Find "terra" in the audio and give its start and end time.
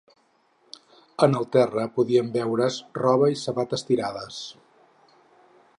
1.55-1.83